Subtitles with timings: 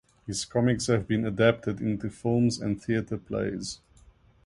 [0.25, 3.81] His comics have been adapted into films and theatre plays.